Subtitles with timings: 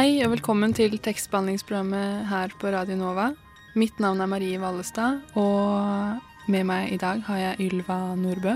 [0.00, 3.26] Hei og velkommen til tekstbehandlingsprogrammet her på Radio Nova.
[3.76, 8.54] Mitt navn er Marie Vallestad, og med meg i dag har jeg Ylva Nordbø.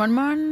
[0.00, 0.46] Morn, morn.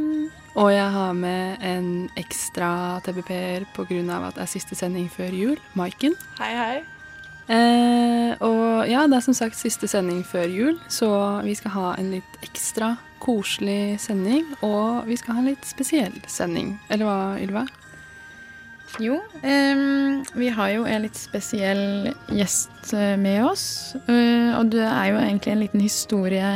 [0.53, 1.87] Og jeg har med en
[2.21, 4.19] ekstra TBP-er pga.
[4.27, 6.13] at det er siste sending før jul, Maiken.
[6.37, 6.83] Hei, hei.
[7.49, 11.95] Eh, og ja, det er som sagt siste sending før jul, så vi skal ha
[11.97, 14.45] en litt ekstra koselig sending.
[14.61, 16.75] Og vi skal ha en litt spesiell sending.
[16.89, 17.65] Eller hva, Ylva?
[19.01, 23.65] Jo, um, vi har jo en litt spesiell gjest eh, med oss.
[24.07, 26.51] Uh, og det er jo egentlig en liten historie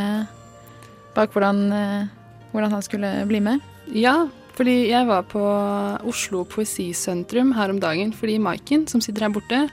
[1.18, 3.66] bak hvordan, uh, hvordan han skulle bli med.
[3.92, 5.44] Ja, fordi jeg var på
[6.08, 9.66] Oslo Poesisentrum her om dagen fordi Maiken, som sitter her borte,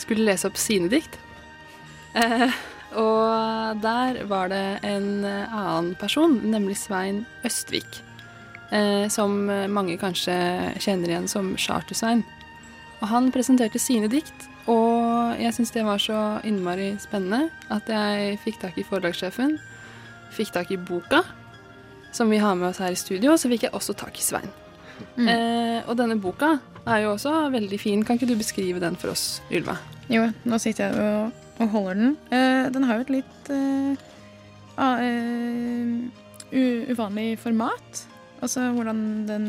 [0.00, 1.20] skulle lese opp sine dikt.
[2.16, 2.48] Uh,
[2.96, 8.00] og der var det en annen person, nemlig Svein Østvik,
[9.12, 9.36] som
[9.70, 10.34] mange kanskje
[10.82, 12.24] kjenner igjen som Charter-Svein.
[12.98, 18.38] Og han presenterte sine dikt, og jeg syns det var så innmari spennende at jeg
[18.42, 19.58] fikk tak i forlagssjefen,
[20.34, 21.22] fikk tak i boka,
[22.16, 24.24] som vi har med oss her i studio, og så fikk jeg også tak i
[24.24, 24.50] Svein.
[25.16, 25.28] Mm.
[25.28, 26.58] Eh, og denne boka
[26.88, 28.04] er jo også veldig fin.
[28.04, 29.76] Kan ikke du beskrive den for oss, Ylva?
[30.08, 32.10] Jo, nå sitter jeg og, og holder den.
[32.32, 33.92] Eh, den har jo et litt eh,
[34.86, 35.86] eh,
[36.96, 37.90] uvanlig format.
[38.46, 39.46] Altså hvordan den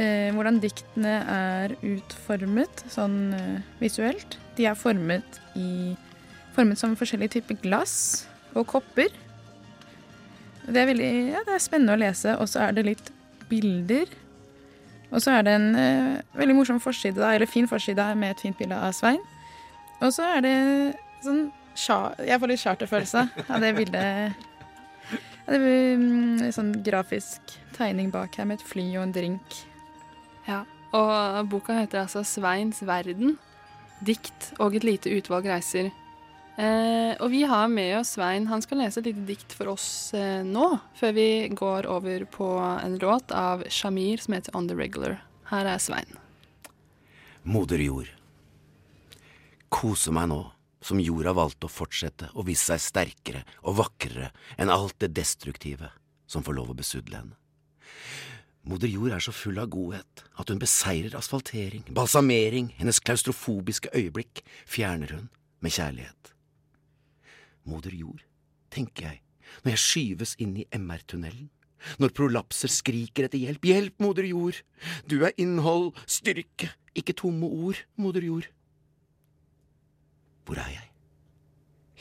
[0.00, 4.38] eh, Hvordan diktene er utformet sånn eh, visuelt.
[4.56, 5.92] De er formet i
[6.52, 7.94] Formet som forskjellige typer glass
[8.52, 9.08] og kopper.
[10.66, 13.08] Det er, veldig, ja, det er spennende å lese, og så er det litt
[13.48, 14.12] bilder.
[15.08, 18.44] Og så er det en eh, veldig morsom forside, da, eller fin forside med et
[18.44, 19.20] fint bilde av Svein.
[20.04, 20.54] Og så er det
[21.24, 21.46] sånn
[22.20, 24.44] Jeg får litt charterfølelse av det bildet.
[25.52, 29.56] Er en sånn grafisk tegning bak her med et fly og en drink.
[30.46, 30.62] Ja.
[30.96, 33.36] Og boka heter altså 'Sveins verden'.
[34.04, 35.92] Dikt og et lite utvalg reiser.
[36.56, 38.46] Eh, og vi har med oss Svein.
[38.46, 42.48] Han skal lese et lite dikt for oss eh, nå, før vi går over på
[42.60, 45.20] en låt av Shamir som heter 'On The Regular'.
[45.48, 46.18] Her er Svein.
[47.44, 48.08] Moder jord.
[49.70, 50.52] Kose meg nå,
[50.82, 55.92] som jorda valgte å fortsette å vise seg sterkere og vakrere enn alt det destruktive
[56.26, 57.38] som får lov å besudle henne.
[58.62, 64.44] Moder jord er så full av godhet at hun beseirer asfaltering, balsamering, hennes klaustrofobiske øyeblikk
[64.70, 65.26] fjerner hun
[65.62, 66.30] med kjærlighet.
[67.66, 68.22] Moder jord,
[68.70, 69.18] tenker jeg,
[69.62, 71.50] når jeg skyves inn i MR-tunnelen,
[71.98, 74.60] når prolapser skriker etter hjelp, hjelp, moder jord,
[75.10, 78.46] du er innhold, styrke, ikke tomme ord, moder jord.
[80.44, 80.88] Hvor er jeg?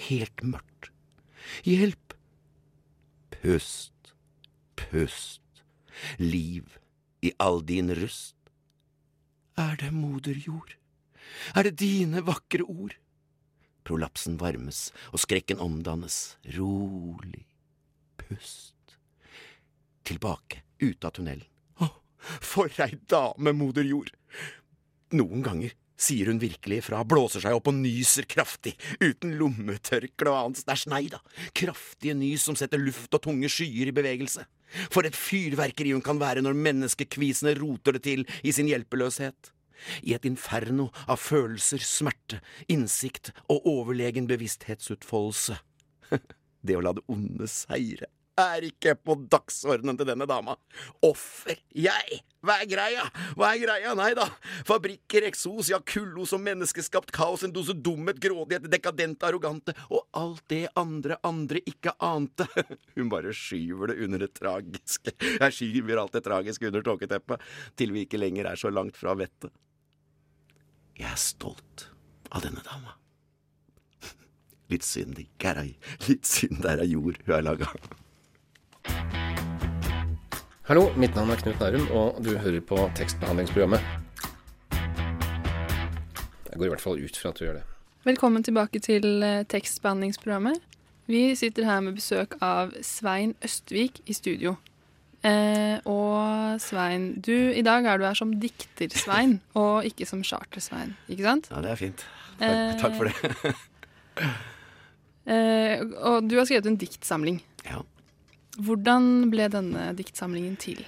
[0.08, 0.92] Helt mørkt.
[1.68, 2.16] Hjelp!
[3.42, 4.14] Pust,
[4.78, 5.64] pust,
[6.20, 6.78] liv
[7.26, 8.38] i all din rust.
[9.58, 10.76] Er det moder jord?
[11.56, 12.96] Er det dine vakre ord?
[13.84, 16.38] Prolapsen varmes, og skrekken omdannes.
[16.58, 17.46] Rolig.
[18.22, 18.98] Pust.
[20.06, 21.48] Tilbake, ut av tunnelen.
[21.82, 21.90] Å,
[22.42, 24.14] for ei dame, moder jord!
[25.18, 30.40] Noen ganger sier hun virkelig ifra, blåser seg opp og nyser kraftig, uten lommetørkle og
[30.40, 31.22] annet stæsj, nei da,
[31.58, 34.46] kraftige nys som setter luft og tunge skyer i bevegelse.
[34.94, 39.52] For et fyrverkeri hun kan være når menneskekvisene roter det til i sin hjelpeløshet.
[40.06, 42.38] I et inferno av følelser, smerte,
[42.70, 45.58] innsikt og overlegen bevissthetsutfoldelse.
[46.62, 48.06] Det å la det onde seire
[48.40, 50.56] er ikke på dagsordenen til denne dama.
[51.06, 52.22] Offer, jeg!
[52.42, 53.04] Hva er greia?
[53.38, 53.92] Hva er greia?
[53.98, 54.26] Nei da.
[54.66, 60.42] Fabrikker, eksos, ja, kullos og menneskeskapt kaos, en dose dumhet, grådighet, dekadente, arrogante, og alt
[60.50, 62.48] det andre andre ikke ante.
[62.98, 65.14] Hun bare skyver det under det tragiske.
[65.38, 67.46] Jeg skyver alt det tragiske under tåketeppet,
[67.78, 69.54] til vi ikke lenger er så langt fra vettet.
[70.98, 71.88] Jeg er stolt
[72.34, 72.98] av denne dama.
[74.74, 75.66] Litt synd er
[76.08, 77.76] Litt synd der er jord hun er laga.
[80.70, 83.82] Hallo, mitt navn er Knut Nærum, og du hører på tekstbehandlingsprogrammet.
[86.52, 87.64] Jeg går i hvert fall ut fra at du gjør det.
[88.06, 90.60] Velkommen tilbake til eh, tekstbehandlingsprogrammet.
[91.10, 94.56] Vi sitter her med besøk av Svein Østvik i studio.
[95.26, 100.94] Eh, og Svein, du, i dag er du her som dikter-Svein, og ikke som charter-Svein,
[101.10, 101.50] ikke sant?
[101.52, 102.06] Ja, det er fint.
[102.38, 103.56] Eh, Takk, takk for det.
[105.32, 107.36] Eh, og du har skrevet en diktsamling.
[107.68, 107.84] Ja.
[108.60, 110.82] Hvordan ble denne diktsamlingen til?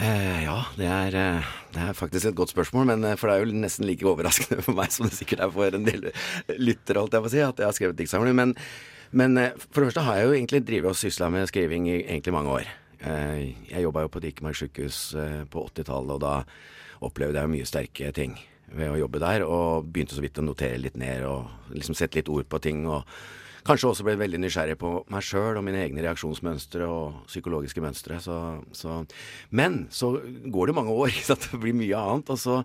[0.00, 3.34] Eh, ja, det er, eh, det er faktisk et godt spørsmål, men eh, for det
[3.36, 6.06] er jo nesten like overraskende for meg som det sikkert er for en del
[6.56, 8.36] lyttere, holdt jeg på si, at jeg har skrevet diktsamling.
[8.36, 8.54] Men,
[9.12, 11.98] men eh, for det første har jeg jo egentlig drevet og sysla med skriving i
[12.00, 12.70] egentlig mange år.
[13.00, 18.10] Jeg jobba jo på Dikemark sykehus eh, på 80-tallet, og da opplevde jeg mye sterke
[18.16, 18.36] ting
[18.76, 22.20] ved å jobbe der, og begynte så vidt å notere litt ned og liksom sette
[22.20, 22.84] litt ord på ting.
[22.88, 23.08] og
[23.66, 28.20] Kanskje også ble veldig nysgjerrig på meg sjøl og mine egne reaksjonsmønstre og psykologiske mønstre.
[28.24, 28.38] Så,
[28.76, 29.02] så.
[29.52, 32.32] Men så går det mange år, så det blir mye annet.
[32.32, 32.62] Og så,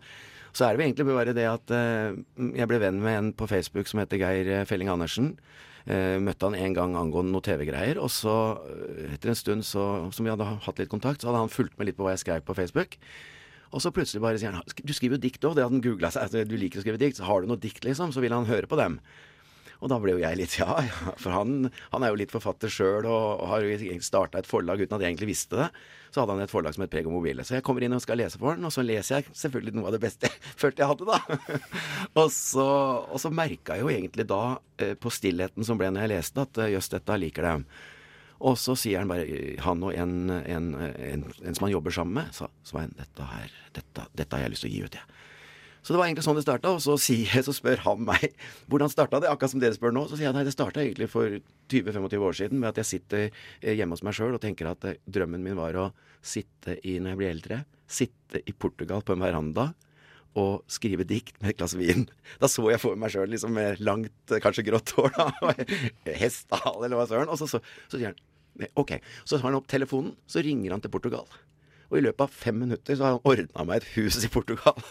[0.55, 2.17] så er det egentlig bare det at eh,
[2.61, 5.33] jeg ble venn med en på Facebook som heter Geir eh, Felling Andersen.
[5.85, 9.83] Eh, møtte han en gang angående noe TV-greier, og så, eh, etter en stund så,
[10.15, 12.23] som vi hadde hatt litt kontakt, så hadde han fulgt med litt på hva jeg
[12.23, 12.97] skrev på Facebook.
[13.69, 16.09] Og så plutselig bare sier han du skriver jo dikt òg, det hadde han googla
[16.09, 18.15] seg, altså, du liker å skrive dikt, så har du noe dikt, liksom?
[18.15, 18.97] Så vil han høre på dem.
[19.83, 21.13] Og da ble jo jeg litt ja, ja.
[21.19, 24.97] For han, han er jo litt forfatter sjøl og, har jo starta et forlag uten
[24.97, 25.69] at jeg egentlig visste det.
[26.13, 27.43] Så hadde han et forlag som het Preg og Mobile.
[27.43, 29.89] Så jeg kommer inn og skal lese for han, og så leser jeg selvfølgelig noe
[29.89, 31.57] av det beste jeg følte jeg hadde, da.
[32.21, 32.69] og så,
[33.09, 34.43] og så merka jeg jo egentlig da,
[34.79, 37.67] eh, på stillheten som ble når jeg leste, at eh, jøss, dette liker dem.
[38.45, 39.27] Og så sier han bare,
[39.63, 43.53] han og en, en, en, en som han jobber sammen med, sa Svein, dette, her,
[43.75, 45.14] dette, dette har jeg lyst til å gi ut, jeg.
[45.85, 46.71] Så det var egentlig sånn det starta.
[46.73, 48.33] Og så, sier, så spør han meg
[48.71, 50.07] hvordan starta det, akkurat som dere spør nå.
[50.09, 51.37] Så sier jeg nei, det starta egentlig for
[51.69, 54.87] 20-25 år siden med at jeg sitter eh, hjemme hos meg sjøl og tenker at
[54.89, 55.91] eh, drømmen min var å
[56.25, 59.69] sitte i, når jeg blir eldre, sitte i Portugal på en veranda
[60.35, 62.09] og skrive dikt med et glass vin.
[62.41, 65.53] Da så jeg for meg sjøl liksom med langt, eh, kanskje grått hår, da.
[66.23, 67.29] Hestehale, eller hva søren.
[67.29, 68.97] Og så, så, så sier han OK.
[69.23, 71.29] Så tar han opp telefonen, så ringer han til Portugal.
[71.91, 74.81] Og i løpet av fem minutter så har han ordna meg et hus i Portugal.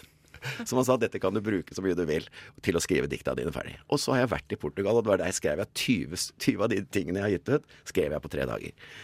[0.67, 2.29] Som han sa, dette kan du bruke så mye du vil
[2.65, 3.77] til å skrive dikta dine ferdig.
[3.89, 6.23] Og så har jeg vært i Portugal, og det var der jeg skrev jeg 20,
[6.47, 8.95] 20 av de tingene jeg har gitt ut, skrev jeg på tre dager.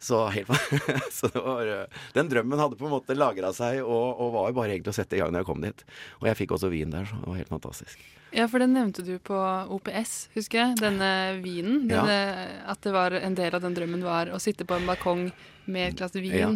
[0.00, 0.50] Så, helt,
[1.10, 4.76] så var, den drømmen hadde på en måte lagra seg, og, og, var jo bare
[4.76, 5.84] egentlig å sette i gang når jeg kom dit.
[6.20, 8.06] Og jeg fikk også vin der, så det var helt fantastisk.
[8.30, 9.36] Ja, for den nevnte du på
[9.74, 10.78] OPS, husker jeg.
[10.84, 11.10] Denne
[11.42, 11.86] vinen.
[11.90, 12.48] Denne, ja.
[12.70, 15.30] At det var en del av den drømmen var å sitte på en balkong
[15.66, 16.34] med et glass vin.
[16.36, 16.52] Ja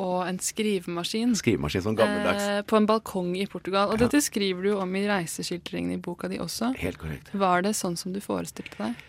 [0.00, 1.36] og en skrivemaskin.
[1.38, 2.42] Skrivemaskin sånn gammeldags.
[2.42, 3.92] Eh, på en balkong i Portugal.
[3.92, 4.06] Og ja.
[4.06, 6.72] dette skriver du om i reiseskildringene i boka di også.
[6.80, 7.30] Helt korrekt.
[7.34, 9.02] Var det sånn som du forestilte deg?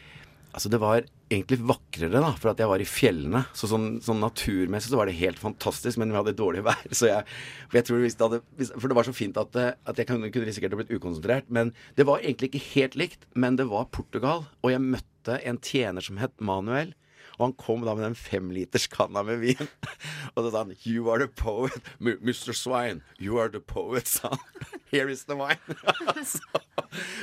[0.55, 1.03] Altså, det var
[1.33, 3.41] egentlig vakrere, da, for at jeg var i fjellene.
[3.57, 6.85] Så sånn, sånn naturmessig så var det helt fantastisk, men vi hadde dårlig vær.
[6.95, 7.25] Så jeg,
[7.65, 10.29] for, jeg tror hvis det hadde, for det var så fint at, at jeg kunne,
[10.31, 11.49] kunne risikert å blitt ukonsentrert.
[11.49, 13.27] Men det var egentlig ikke helt likt.
[13.33, 16.93] Men det var Portugal, og jeg møtte en tjener som het Manuel
[17.35, 19.67] og han kom da med den femliterskanna med vin.
[20.35, 22.53] Og så sa han 'You are the poet, Mr.
[22.55, 23.01] Swine.
[23.19, 24.39] You are the poet', sa han.
[24.91, 25.75] 'Here is the wine'.
[26.33, 26.39] så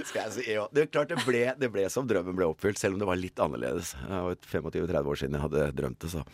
[0.04, 0.66] skal jeg si, ja.
[0.72, 3.20] Det er klart det ble, det ble som drømmen ble oppfylt, selv om det var
[3.20, 3.94] litt annerledes.
[3.96, 6.24] Det var 25-30 år siden jeg hadde drømt det, så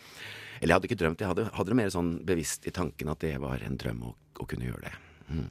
[0.59, 3.07] Eller jeg hadde ikke drømt det, jeg hadde, hadde, det mer sånn bevisst i tanken
[3.13, 4.95] at det var en drøm å, å kunne gjøre det.
[5.31, 5.47] Mm.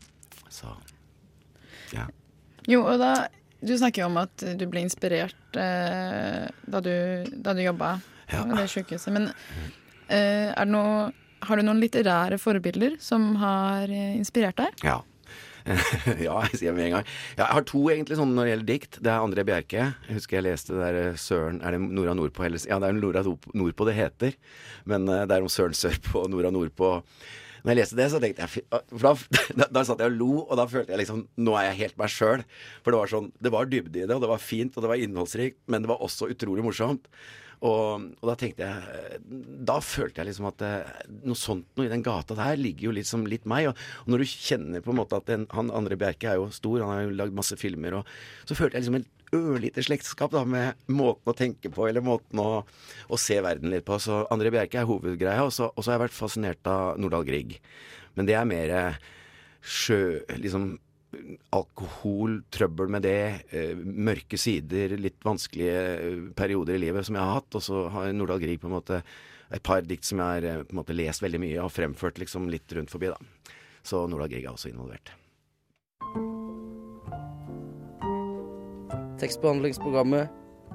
[0.52, 0.68] Så
[1.94, 2.04] ja.
[2.68, 3.28] Jo, og da
[3.58, 6.92] Du snakker jo om at du ble inspirert eh, da du,
[7.42, 7.96] da du jobba
[8.32, 8.44] ja.
[8.52, 9.12] det sjukehuset.
[9.14, 11.08] Men uh, er det noe
[11.46, 14.82] har du noen litterære forbilder som har eh, inspirert deg?
[14.82, 14.96] Ja.
[16.26, 17.10] ja, jeg sier med en gang.
[17.36, 18.98] Jeg har to egentlig sånne når det gjelder dikt.
[19.04, 19.84] Det er André Bjerke.
[20.08, 22.48] Jeg husker jeg leste det der eh, Søren Er det Nora Nordpå?
[22.66, 24.38] Ja, det er Nora Nordpå det heter.
[24.88, 26.96] Men det er om Søren Sørpå og Nora Nordpå.
[27.62, 29.12] Når jeg leste det, så tenkte jeg da,
[29.60, 32.00] da, da satt jeg og lo, og da følte jeg liksom Nå er jeg helt
[32.00, 32.46] meg sjøl.
[32.82, 34.92] For det var sånn Det var dybde i det, og det var fint, og det
[34.92, 37.10] var innholdsrikt, men det var også utrolig morsomt.
[37.58, 39.18] Og, og, da tenkte jeg
[39.66, 40.90] Da følte jeg liksom at eh,
[41.26, 43.70] noe sånt noe i den gata der ligger jo liksom litt meg.
[43.72, 46.48] Og, og når du kjenner på en måte at den, han Andre Bjerke er jo
[46.54, 50.32] stor, han har jo lagd masse filmer, og så følte jeg liksom en ørlite slektskap
[50.32, 53.98] da med måten å tenke på, eller måten å, å se verden litt på.
[54.00, 57.58] Så André Bjerke er hovedgreia, og så, har jeg vært fascinert av Nordahl Grieg.
[58.16, 58.76] Men det er mer
[59.60, 60.22] sjø...
[60.38, 60.76] liksom
[61.54, 67.24] alkohol, trøbbel med det, eh, mørke sider, litt vanskelige eh, perioder i livet som jeg
[67.24, 67.58] har hatt.
[67.58, 69.02] Og så har Nordahl Grieg på en måte
[69.50, 72.20] et par dikt som jeg har eh, på en måte lest veldig mye og fremført
[72.20, 73.12] liksom litt rundt forbi.
[73.12, 73.54] da.
[73.82, 75.14] Så Nordahl Grieg er også involvert.
[79.18, 80.28] Tekstbehandlingsprogrammet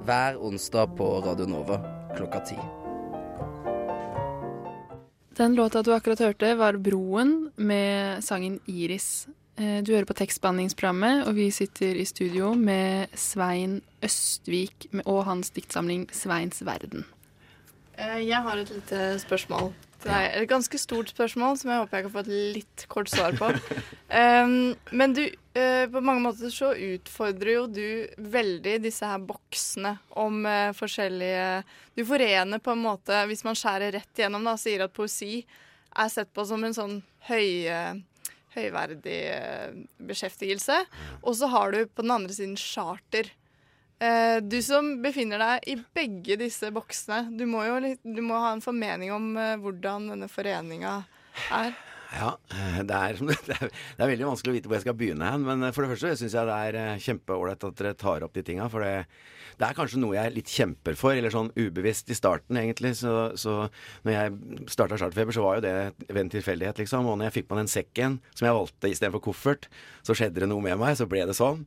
[0.04, 1.78] hver onsdag på Radio Nova
[2.16, 2.58] klokka ti.
[5.34, 9.26] Den låta du akkurat hørte, var 'Broen' med sangen 'Iris'.
[9.54, 15.52] Eh, du hører på tekstbehandlingsprogrammet, og vi sitter i studio med Svein Østvik og hans
[15.54, 17.04] diktsamling 'Sveins verden'.
[17.94, 20.42] Eh, jeg har et lite spørsmål til deg.
[20.42, 23.52] et ganske stort spørsmål som jeg håper jeg kan få et litt kort svar på.
[24.10, 29.98] Um, men du, uh, på mange måter så utfordrer jo du veldig disse her boksene
[30.10, 31.62] om uh, forskjellige
[31.96, 35.46] Du forener på en måte, hvis man skjærer rett igjennom, da, sier at poesi
[35.94, 37.70] er sett på som en sånn høy,
[38.54, 40.80] høyverdig uh, beskjeftigelse.
[41.22, 43.32] Og så har du på den andre siden charter.
[44.02, 48.50] Eh, du som befinner deg i begge disse boksene, du må jo du må ha
[48.54, 50.96] en formening om eh, hvordan denne foreninga
[51.54, 51.76] er.
[52.14, 53.56] Ja, eh, det er, det,
[53.98, 55.46] er, veldig vanskelig å vite hvor jeg skal begynne hen.
[55.46, 58.68] Men for det første syns jeg det er kjempeålreit at dere tar opp de tinga.
[58.72, 59.06] For det,
[59.58, 62.94] det, er kanskje noe jeg litt kjemper for, eller sånn ubevisst i starten, egentlig.
[63.00, 63.56] Så, så
[64.06, 65.74] når jeg starta Charterfeber, så var jo det
[66.06, 67.10] ved en tilfeldighet, liksom.
[67.10, 69.70] Og når jeg fikk på den sekken som jeg valgte istedenfor koffert,
[70.06, 70.98] så skjedde det noe med meg.
[71.00, 71.64] Så ble det sånn.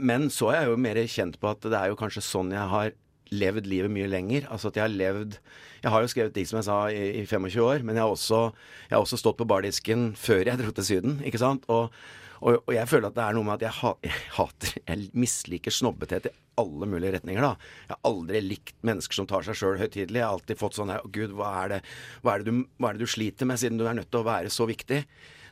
[0.00, 2.70] Men så er jeg jo mer kjent på at det er jo kanskje sånn jeg
[2.72, 2.94] har
[3.32, 4.48] levd livet mye lenger.
[4.52, 5.38] Altså at jeg har levd
[5.84, 8.12] Jeg har jo skrevet dikt, som jeg sa, i, i 25 år, men jeg har,
[8.12, 8.42] også,
[8.88, 11.66] jeg har også stått på bardisken før jeg dro til Syden, ikke sant?
[11.68, 11.92] Og,
[12.40, 15.10] og, og, jeg føler at det er noe med at jeg, ha, jeg hater Jeg
[15.12, 17.70] misliker snobbethet i alle mulige retninger, da.
[17.84, 20.20] Jeg har aldri likt mennesker som tar seg sjøl høytidelig.
[20.20, 21.80] Jeg har alltid fått sånn her gud, hva er, det,
[22.22, 24.28] hva, er du, hva er det du sliter med, siden du er nødt til å
[24.28, 25.02] være så viktig?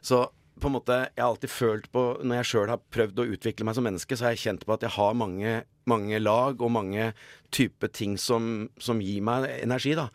[0.01, 0.25] Så
[0.61, 3.67] på en måte, jeg har alltid følt på Når jeg sjøl har prøvd å utvikle
[3.67, 6.75] meg som menneske, så har jeg kjent på at jeg har mange, mange lag og
[6.75, 7.13] mange
[7.55, 10.11] typer ting som, som, gir meg energi, da.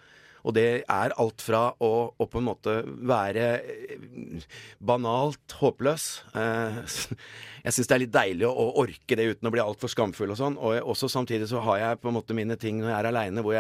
[0.48, 3.48] Og det er alt fra å, å på en måte være
[4.79, 6.06] banalt håpløs
[6.39, 6.77] eh,
[7.65, 10.39] Jeg syns det er litt deilig å, orke det uten å bli altfor skamfull og
[10.39, 10.56] sånn.
[10.56, 13.44] Og også samtidig så har jeg på en måte mine ting når jeg er aleine,
[13.44, 13.58] hvor,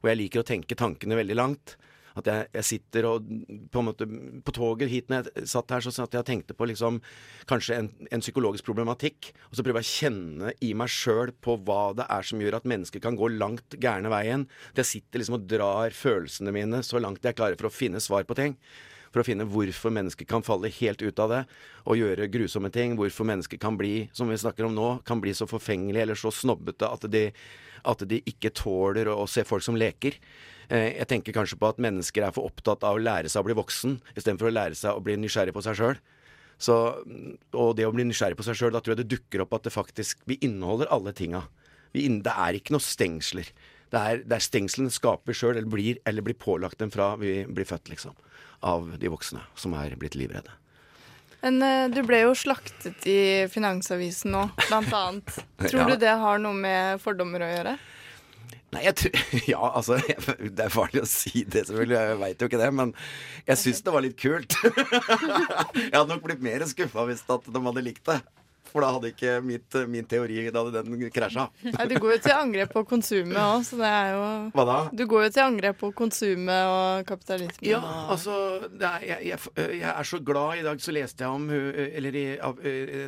[0.00, 1.76] hvor jeg liker å tenke tankene veldig langt.
[2.20, 3.30] At jeg, jeg, sitter og
[3.72, 4.08] på en måte
[4.44, 7.00] På toget hit når jeg satt her, så satt jeg og tenkte på liksom
[7.50, 9.32] kanskje en, en psykologisk problematikk.
[9.48, 12.60] Og så prøver jeg å kjenne i meg sjøl på hva det er som gjør
[12.60, 14.46] at mennesker kan gå langt gærne veien.
[14.72, 18.02] At jeg sitter liksom og drar følelsene mine så langt jeg klarer for å finne
[18.02, 18.56] svar på ting.
[19.10, 21.40] For å finne hvorfor mennesker kan falle helt ut av det
[21.82, 22.94] og gjøre grusomme ting.
[22.98, 26.30] Hvorfor mennesker kan bli, som vi snakker om nå, kan bli så forfengelige eller så
[26.34, 27.26] snobbete at de,
[27.90, 30.20] at de ikke tåler å, å se folk som leker.
[30.70, 33.48] Eh, jeg tenker kanskje på at mennesker er for opptatt av å lære seg å
[33.48, 35.98] bli voksen, istedenfor å lære seg å bli nysgjerrig på seg sjøl.
[36.70, 39.64] Og det å bli nysgjerrig på seg sjøl, da tror jeg det dukker opp at
[39.66, 41.46] det faktisk Vi inneholder alle tinga.
[41.92, 43.50] det er ikke noe stengsler.
[43.90, 47.44] Det er, det er stengslene skaper sjøl, eller, blir, eller blir pålagt dem fra vi
[47.44, 48.14] blir født, liksom.
[48.62, 50.52] Av de voksne som er blitt livredde.
[51.40, 55.38] Men uh, du ble jo slaktet i Finansavisen nå, blant annet.
[55.70, 55.88] Tror ja.
[55.88, 57.78] du det har noe med fordommer å gjøre?
[58.74, 59.22] Nei, jeg tror
[59.54, 60.00] Ja, altså
[60.56, 61.96] Det er farlig å si det, selvfølgelig.
[61.98, 62.72] Jeg veit jo ikke det.
[62.82, 62.92] Men
[63.46, 64.58] jeg syns det var litt kult.
[64.64, 68.20] jeg hadde nok blitt mer skuffa hvis at de hadde likt det.
[68.70, 71.48] For da hadde ikke mitt, min teori Da hadde den krasja.
[71.64, 74.76] Nei, du går jo til angrep på konsumet òg, så det er jo Hva da?
[74.94, 77.66] Du går jo til angrep på konsumet og kapitalismen.
[77.66, 77.80] Ja,
[78.14, 78.36] altså
[78.68, 79.40] er, jeg, jeg,
[79.80, 80.60] jeg, er så glad.
[80.60, 82.26] I dag så leste jeg om eller i,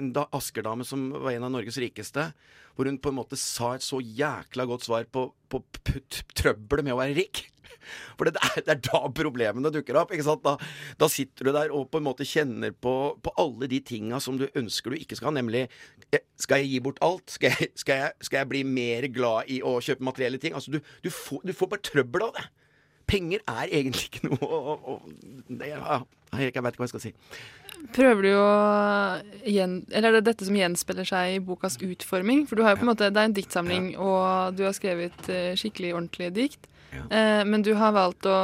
[0.00, 2.32] en da, askerdame som var en av Norges rikeste
[2.76, 5.62] hvor hun på en måte sa et så jækla godt svar på, på
[6.38, 7.46] trøbbelet med å være rik.
[8.16, 10.12] For det er, det er, da problemene dukker opp.
[10.14, 10.44] ikke sant?
[10.44, 10.56] Da,
[11.00, 14.38] da, sitter du der og på en måte kjenner på, på alle de tinga som
[14.40, 15.66] du ønsker du ikke skal ha, nemlig
[16.12, 17.36] eh, Skal jeg gi bort alt?
[17.36, 20.56] Skal jeg, skal jeg, skal jeg bli mer glad i å kjøpe materielle ting?
[20.58, 22.46] Altså, du, du, får, du får, bare trøbbel av det.
[23.12, 24.96] Penger er egentlig ikke noe å, å,
[25.48, 26.00] det, ja,
[26.32, 27.12] Jeg vet ikke hva jeg skal si.
[27.92, 28.50] Prøver du å
[29.48, 32.44] gjen, Eller er det dette som gjenspeiler seg i bokas utforming?
[32.48, 34.02] For du har jo på en måte, Det er en diktsamling, ja.
[34.02, 36.68] og du har skrevet uh, skikkelig ordentlige dikt.
[36.92, 37.06] Ja.
[37.08, 38.36] Uh, men du har valgt å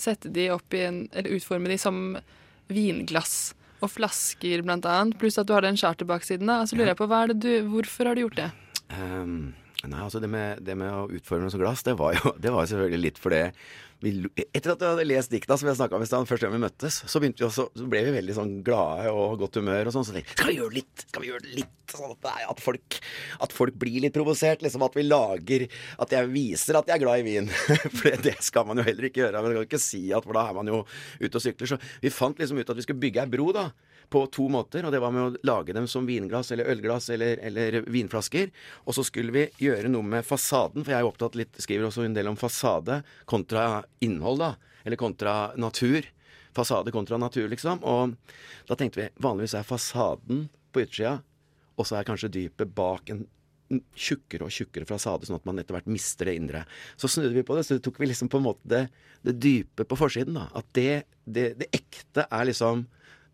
[0.00, 2.18] sette de opp i en Eller utforme de som
[2.72, 5.18] vinglass og flasker, blant annet.
[5.20, 6.48] Pluss at du har den charterbaksiden.
[6.48, 8.50] da, Så lurer jeg på, du, Hvorfor har du gjort det?
[8.90, 9.54] Um,
[9.90, 12.68] nei, altså det med, det med, å utforme som glass, det var jo det var
[12.70, 13.44] selvfølgelig litt for det
[14.04, 14.10] vi,
[14.52, 17.20] etter at vi hadde lest dikta som jeg snakka om første gang vi møttes, så,
[17.22, 20.04] vi også, så, ble vi veldig sånn glade og godt humør og sånn.
[20.04, 21.04] Så tenkte skal vi gjøre litt?
[21.06, 21.72] Skal vi gjøre litt?
[21.88, 22.98] Sånn at, at, folk,
[23.40, 24.60] at, folk, blir litt provosert.
[24.64, 25.64] Liksom at vi lager
[26.02, 27.48] At jeg viser at jeg er glad i vin.
[27.98, 29.44] for det skal man jo heller ikke gjøre.
[29.46, 30.82] Man kan ikke si at for da er man jo
[31.22, 31.72] ute og sykler.
[31.72, 33.70] Så vi fant liksom ut at vi skulle bygge ei bro, da
[34.10, 34.86] på to måter.
[34.86, 38.52] Og det var med å lage dem som vinglass eller ølglass eller, eller, vinflasker.
[38.84, 41.88] Og så skulle vi gjøre noe med fasaden, for jeg er jo opptatt litt, skriver
[41.88, 44.52] også en del om fasade kontra innhold, da.
[44.86, 46.06] Eller kontra natur.
[46.56, 47.82] Fasade kontra natur, liksom.
[47.84, 48.16] Og
[48.68, 51.18] da tenkte vi vanligvis er fasaden på yttersida,
[51.76, 53.26] og så er kanskje dypet bak en
[53.96, 56.62] tjukkere og tjukkere fasade, sånn at man etter hvert mister det indre.
[57.00, 58.84] Så snudde vi på det, så tok vi liksom på en måte det,
[59.26, 60.38] det dype på forsiden.
[60.38, 62.86] da, At det, det, det, ekte er liksom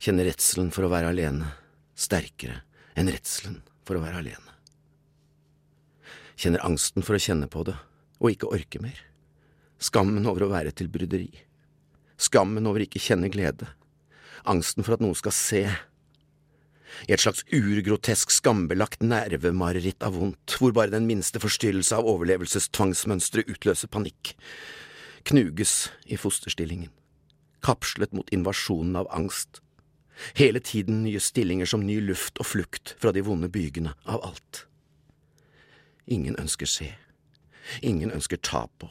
[0.00, 1.50] Kjenner redselen for å være alene
[1.92, 2.62] sterkere
[2.96, 4.56] enn redselen for å være alene.
[6.40, 7.76] Kjenner angsten for å kjenne på det
[8.22, 8.96] og ikke orke mer.
[9.76, 11.34] Skammen over å være til bryderi.
[12.16, 13.68] Skammen over ikke kjenne glede.
[14.48, 15.66] Angsten for at noen skal se.
[17.08, 23.50] I et slags urgrotesk skambelagt nervemareritt av vondt, hvor bare den minste forstyrrelse av overlevelsestvangsmønsteret
[23.52, 24.34] utløser panikk.
[25.28, 26.92] Knuges i fosterstillingen.
[27.64, 29.60] Kapslet mot invasjonen av angst.
[30.34, 34.64] Hele tiden nye stillinger som ny luft og flukt fra de vonde bygene av alt.
[36.06, 36.92] Ingen ønsker se.
[37.82, 38.88] Ingen ønsker ta på.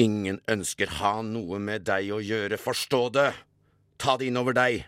[0.00, 3.30] Ingen ønsker ha noe med deg å gjøre, forstå det!
[3.98, 4.86] Ta det innover deg!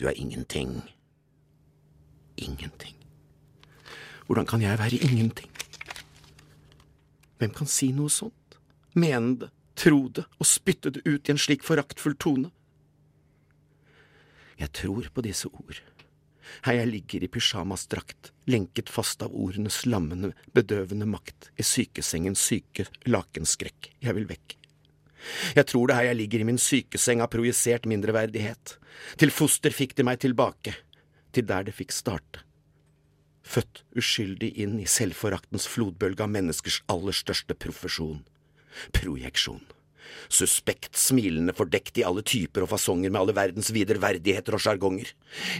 [0.00, 0.78] Du er ingenting.
[2.40, 2.96] Ingenting.
[4.26, 5.50] Hvordan kan jeg være ingenting?
[7.40, 8.58] Hvem kan si noe sånt?
[8.94, 12.50] Mene det, tro det og spytte det ut i en slik foraktfull tone?
[14.60, 15.80] Jeg tror på disse ord.
[16.66, 22.88] Her jeg ligger i pysjamasdrakt, lenket fast av ordenes lammende, bedøvende makt, i sykesengens syke
[23.08, 24.56] lakenskrekk, jeg vil vekk.
[25.56, 28.76] Jeg tror det her jeg ligger i min sykeseng har projisert mindreverdighet.
[29.20, 30.74] Til foster fikk de meg tilbake,
[31.34, 32.44] til der det fikk starte.
[33.46, 38.22] Født uskyldig inn i selvforaktens flodbølge av menneskers aller største profesjon–
[38.96, 39.62] projeksjon.
[40.30, 45.10] Suspekt smilende fordekt i alle typer og fasonger med alle verdens viderverdigheter og sjargonger.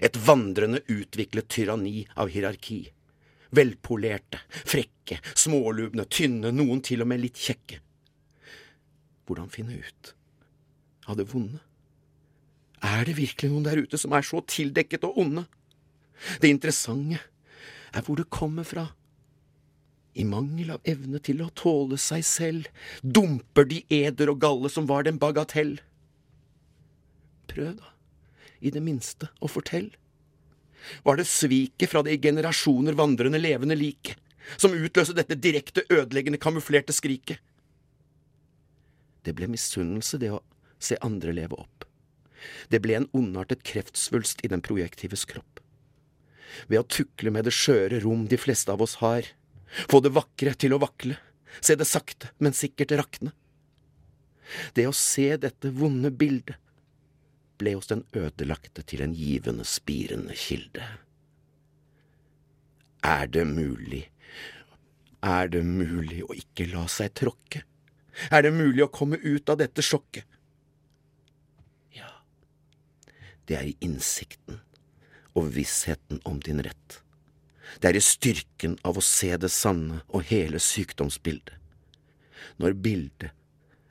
[0.03, 2.83] Et vandrende utviklet tyranni av hierarki.
[3.55, 7.81] Velpolerte, frekke, smålubne, tynne, noen til og med litt kjekke.
[9.27, 10.15] Hvordan finne ut
[11.11, 11.61] av det vonde?
[12.87, 15.45] Er det virkelig noen der ute som er så tildekket og onde?
[16.41, 17.21] Det interessante
[17.95, 18.91] er hvor det kommer fra.
[20.19, 22.67] I mangel av evne til å tåle seg selv,
[23.01, 25.77] dumper de eder og galle som var dem bagatell.
[27.51, 27.93] Prøv, da,
[28.61, 29.95] i det minste, å fortelle.
[31.05, 34.19] Var det sviket fra det i generasjoner vandrende levende liket
[34.57, 37.39] som utløste dette direkte ødeleggende kamuflerte skriket?
[39.23, 40.41] Det ble misunnelse, det å
[40.81, 41.85] se andre leve opp.
[42.73, 45.60] Det ble en ondartet kreftsvulst i den projektives kropp.
[46.69, 49.27] Ved å tukle med det skjøre rom de fleste av oss har,
[49.91, 51.17] få det vakre til å vakle,
[51.61, 53.33] se det sakte, men sikkert rakne.
[54.75, 56.59] Det å se dette vonde bildet
[57.61, 60.87] ble hos den ødelagte til en givende, spirende kilde.
[63.07, 64.07] Er det mulig,
[65.25, 67.63] er det mulig å ikke la seg tråkke?
[68.33, 70.27] Er det mulig å komme ut av dette sjokket?
[71.97, 72.11] Ja,
[73.47, 74.61] det er i innsikten
[75.39, 77.01] og vissheten om din rett.
[77.79, 81.55] Det er i styrken av å se det sanne og hele sykdomsbildet.
[82.61, 83.31] Når bildet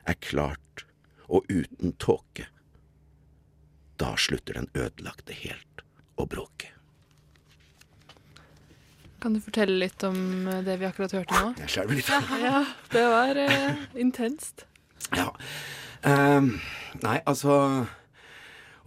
[0.09, 0.85] er klart
[1.29, 2.49] og uten tåke,
[3.99, 5.83] da slutter den ødelagte helt
[6.19, 6.73] å bråke.
[9.19, 11.51] Kan du fortelle litt om eh, det vi akkurat hørte nå?
[11.59, 12.11] Jeg skjelver litt.
[12.45, 12.61] Ja,
[12.93, 14.63] det var eh, intenst.
[15.11, 15.27] Ja.
[16.07, 16.53] Um,
[17.03, 17.55] nei, altså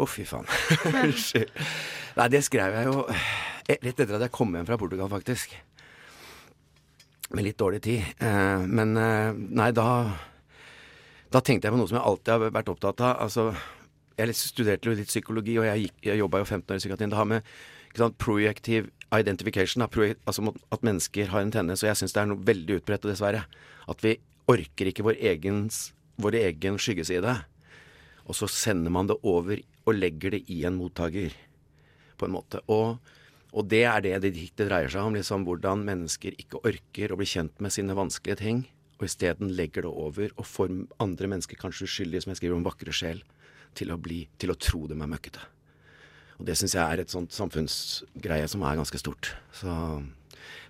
[0.00, 0.48] Å, fy faen.
[1.04, 1.52] Unnskyld.
[2.18, 3.29] Nei, det skrev jeg jo eh,
[3.72, 5.55] rett etter at jeg kom hjem fra Portugal, faktisk.
[7.33, 8.03] Med litt dårlig tid.
[8.20, 9.87] Eh, men eh, nei, da
[11.33, 13.22] Da tenkte jeg på noe som jeg alltid har vært opptatt av.
[13.25, 13.46] Altså,
[14.20, 17.12] jeg studerte jo litt psykologi, og jeg, gikk- jeg jobba jo 15 år i psykiatrien.
[17.14, 17.46] Det har med
[17.96, 22.44] sant, projective identification, altså at mennesker har en tendens, og jeg syns det er noe
[22.48, 23.42] veldig utbredt, dessverre,
[23.88, 24.14] at vi
[24.53, 25.62] orker ikke vår egen,
[26.20, 27.35] vår egen skyggeside.
[28.29, 31.33] Og så sender man det over og legger det i en mottaker,
[32.22, 32.62] på en måte.
[32.72, 33.00] Og,
[33.52, 37.18] og det er det det diktet dreier seg om, liksom hvordan mennesker ikke orker å
[37.20, 38.64] bli kjent med sine vanskelige ting,
[39.00, 40.70] og isteden legger det over og får
[41.02, 43.24] andre mennesker, kanskje uskyldige, som jeg skriver om vakre sjel,
[43.74, 45.42] til å, bli, til å tro dem er møkkete.
[46.38, 49.32] Og det syns jeg er et sånt samfunnsgreie som er ganske stort.
[49.54, 49.72] Så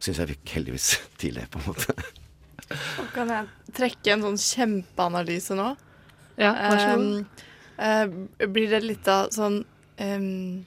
[0.03, 0.89] syns jeg fikk heldigvis
[1.21, 1.97] til det, på en måte.
[3.03, 5.73] Og kan jeg trekke en sånn kjempeanalyse nå?
[6.41, 7.41] Ja, vær så god.
[7.77, 10.63] Um, uh, blir det litt av sånn um,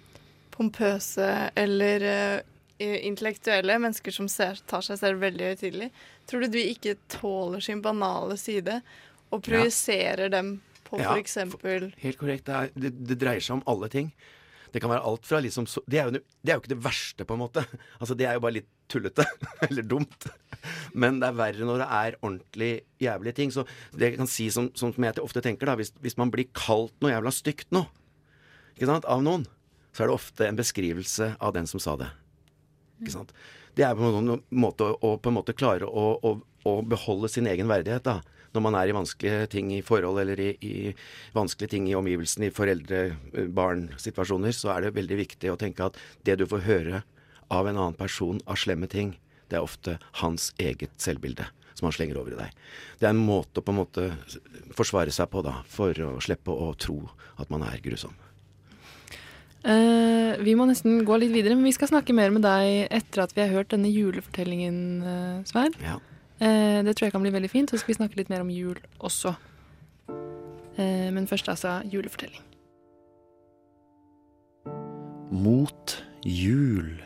[0.56, 2.38] pompøse eller eh,
[2.78, 5.90] intellektuelle mennesker som ser, tar seg selv veldig høytidelig?
[6.30, 8.80] Tror du de ikke tåler sin banale side
[9.34, 12.46] og projiserer dem på Ja, eksempel Helt korrekt.
[12.48, 14.12] Det, er, det, det dreier seg om alle ting.
[14.76, 16.84] Det kan være alt fra liksom så, det, er jo, det er jo ikke det
[16.84, 17.64] verste, på en måte.
[18.02, 19.26] Altså, det er jo bare litt tullete.
[19.70, 20.28] Eller dumt.
[20.94, 23.54] Men det er verre når det er ordentlig jævlige ting.
[23.56, 23.64] Så
[23.96, 26.94] det jeg kan si som, som jeg ofte tenker, da, hvis, hvis man blir kalt
[27.00, 27.86] noe jævla stygt nå,
[28.76, 29.46] ikke sant, av noen,
[29.96, 32.12] så er det ofte en beskrivelse av den som sa det.
[33.00, 33.32] Ikke sant?
[33.76, 36.36] Det er på en måte å, på en måte klare å, å,
[36.68, 38.20] å beholde sin egen verdighet, da
[38.56, 40.94] når man er i vanskelige ting i forhold, eller i, i
[41.36, 46.38] vanskelige ting i omgivelsene, i foreldre-barn-situasjoner, så er det veldig viktig å tenke at det
[46.40, 47.02] du får høre
[47.54, 49.18] av en annen person av slemme ting,
[49.52, 52.56] det er ofte hans eget selvbilde som han slenger over i deg.
[53.02, 54.08] Det er en måte å på en måte
[54.78, 57.02] forsvare seg på, da, for å slippe å tro
[57.36, 58.16] at man er grusom.
[59.66, 63.24] Eh, vi må nesten gå litt videre, men vi skal snakke mer med deg etter
[63.24, 65.74] at vi har hørt denne julefortellingen, uh, Svein.
[65.82, 65.98] Ja.
[66.38, 67.74] Uh, det tror jeg kan bli veldig fint.
[67.74, 69.36] Så skal vi snakke litt mer om jul også.
[70.76, 72.42] Men først altså julefortelling.
[75.32, 75.94] Mot
[76.28, 76.98] jul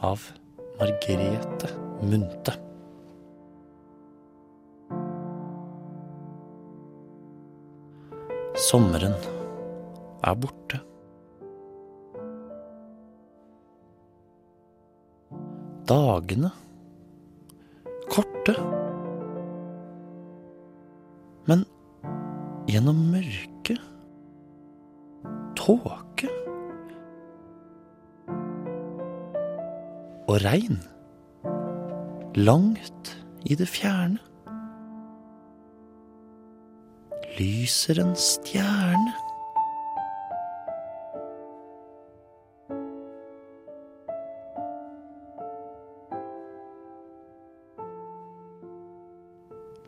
[0.00, 0.24] av
[0.80, 1.68] Margrethe
[2.00, 2.54] Munthe.
[8.56, 9.18] Sommeren
[10.24, 10.80] er borte.
[15.88, 16.50] Dagene?
[18.10, 18.54] Korte.
[21.50, 21.64] Men
[22.70, 23.76] gjennom mørke,
[25.58, 26.30] tåke?
[30.30, 30.78] Og regn,
[32.38, 34.22] langt i det fjerne,
[37.40, 39.21] lyser en stjerne.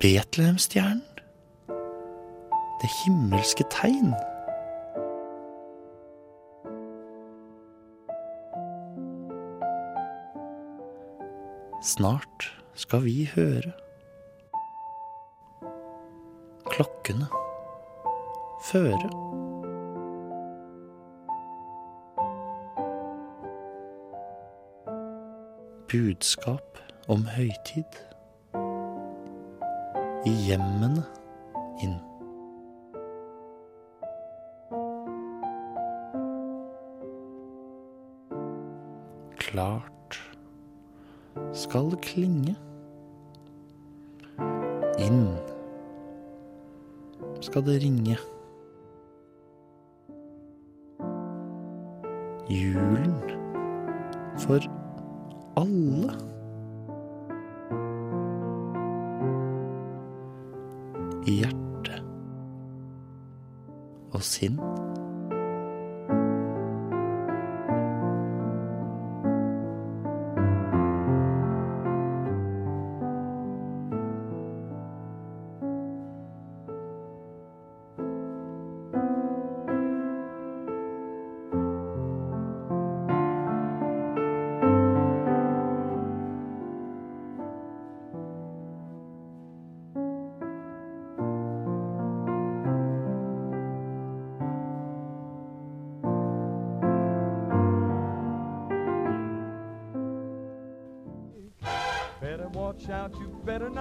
[0.00, 1.02] Betlehemstjernen.
[2.80, 4.14] Det himmelske tegn.
[11.84, 13.72] Snart skal vi høre
[16.64, 17.26] klokkene
[18.64, 19.10] føre.
[25.88, 28.00] Budskap om høytid
[30.24, 31.02] i hjemmene
[31.84, 31.96] inn.
[39.36, 40.20] Klart
[41.52, 42.56] skal det klinge.
[44.98, 45.26] Inn
[47.44, 48.16] skal det ringe.
[52.48, 53.18] Julen
[54.38, 54.60] for
[55.60, 56.23] alle.
[64.58, 64.83] Og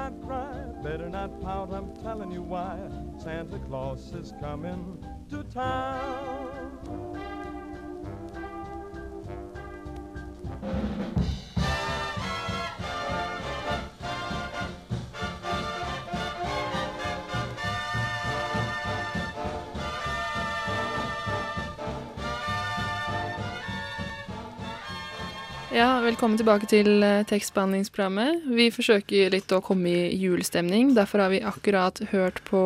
[0.03, 2.77] not cry, better not pout, I'm telling you why.
[3.17, 4.97] Santa Claus is coming
[5.29, 6.32] to town.
[26.23, 28.45] Velkommen tilbake til eh, tekstbehandlingsprogrammet.
[28.55, 30.93] Vi forsøker litt å komme i julestemning.
[30.95, 32.61] Derfor har vi akkurat hørt på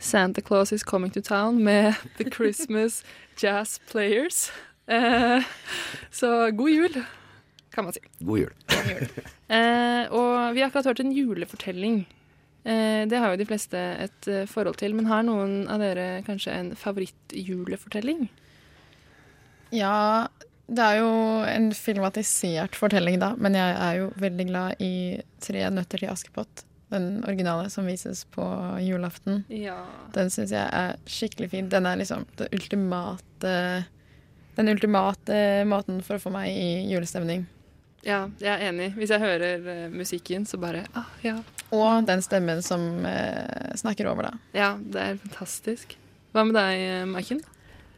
[0.00, 3.02] Santa Claus is Coming to Town med The Christmas
[3.36, 4.46] Jazz Players.
[4.88, 5.44] Eh,
[6.08, 6.96] så god jul.
[7.68, 8.00] kan man si.
[8.24, 8.54] God jul.
[9.52, 12.06] Eh, og vi har akkurat hørt en julefortelling.
[12.64, 16.22] Eh, det har jo de fleste et eh, forhold til, men har noen av dere
[16.24, 18.30] kanskje en favorittjulefortelling?
[19.76, 20.32] Ja,
[20.72, 21.12] det er jo
[21.46, 24.92] en filmatisert fortelling, da, men jeg er jo veldig glad i
[25.42, 26.64] Tre nøtter til Askepott.
[26.92, 28.44] Den originale som vises på
[28.84, 29.42] julaften.
[29.52, 29.78] Ja.
[30.14, 31.70] Den syns jeg er skikkelig fin.
[31.72, 33.54] Den er liksom det ultimate
[34.58, 37.46] Den ultimate måten for å få meg i julestemning.
[38.04, 38.90] Ja, jeg er enig.
[38.98, 41.36] Hvis jeg hører eh, musikken, så bare ah, ja.
[41.72, 44.32] Og den stemmen som eh, snakker over, da.
[44.56, 45.94] Ja, det er fantastisk.
[46.34, 47.42] Hva med deg, eh, Maiken?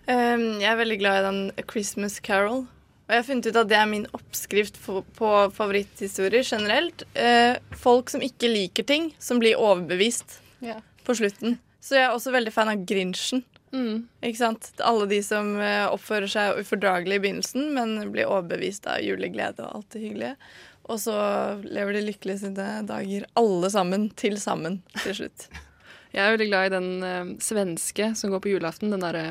[0.04, 2.64] Um, jeg er veldig glad i den A Christmas Carol.
[3.04, 7.04] Og jeg har funnet ut at det er min oppskrift på favoritthistorier generelt.
[7.16, 10.80] Uh, folk som ikke liker ting, som blir overbevist yeah.
[11.04, 11.58] på slutten.
[11.84, 13.44] Så jeg er også veldig fan av Grinchen.
[13.74, 14.06] Mm.
[14.24, 14.70] Ikke sant?
[14.86, 19.80] Alle de som eh, oppfører seg ufordragelig i begynnelsen, men blir overbevist av juleglede og
[19.80, 20.36] alt det hyggelige.
[20.84, 21.16] Og så
[21.64, 25.48] lever de lykkelig sine dager, alle sammen, til sammen, til slutt.
[26.14, 28.94] Jeg er veldig glad i den uh, svenske som går på julaften.
[28.94, 29.24] Den derre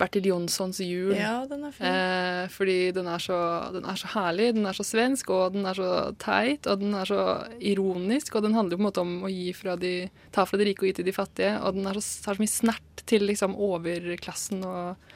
[0.00, 1.12] Bertil Jonssons jul.
[1.16, 1.86] Ja, den er fin.
[1.86, 3.38] Eh, fordi den er, så,
[3.74, 5.90] den er så herlig, den er så svensk, og den er så
[6.22, 7.24] teit, og den er så
[7.58, 8.38] ironisk.
[8.38, 9.94] Og den handler jo på en måte om å gi fra de,
[10.34, 11.56] ta fra de rike og gi til de fattige.
[11.60, 15.10] Og den så, har så mye snert til liksom overklassen og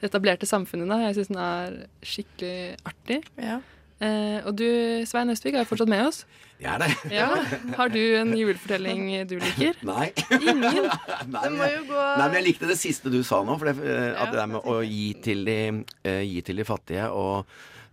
[0.00, 0.88] det etablerte samfunnet.
[0.88, 1.02] Da.
[1.04, 1.76] Jeg syns den er
[2.14, 2.56] skikkelig
[2.88, 3.20] artig.
[3.36, 3.60] Ja.
[4.00, 4.64] Eh, og du,
[5.04, 6.22] Svein Østvik, er jo fortsatt med oss.
[6.60, 6.90] Jeg er det.
[7.12, 7.26] Ja.
[7.76, 9.76] Har du en julefortelling du liker?
[9.90, 10.06] Nei.
[10.38, 10.86] Ingen?
[11.34, 13.58] Nei, Det må jo gå nei, men jeg likte det siste du sa nå.
[13.60, 15.58] For det, eh, at Ja, det der med å gi til, de,
[16.08, 17.44] uh, gi til de fattige og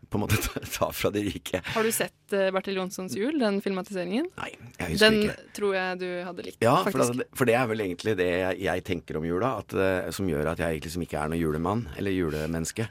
[0.08, 3.36] på en måte ta, ta fra de rike Har du sett uh, Bertil Jonssons jul,
[3.42, 4.30] den filmatiseringen?
[4.40, 5.36] Nei, jeg husker Den ikke.
[5.60, 7.28] tror jeg du hadde likt, Ja, for, faktisk.
[7.36, 10.54] for det er vel egentlig det jeg, jeg tenker om jula, at, uh, som gjør
[10.56, 12.88] at jeg liksom ikke er noen julemann eller julemenneske.